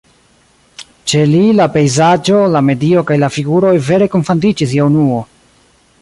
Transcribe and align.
Ĉe 1.11 1.19
li 1.33 1.41
la 1.59 1.67
pejzaĝo, 1.75 2.39
la 2.55 2.63
medio 2.71 3.05
kaj 3.11 3.19
la 3.25 3.29
figuroj 3.37 3.77
vere 3.91 4.11
kunfandiĝis 4.17 4.75
je 4.79 4.89
unuo. 4.91 5.25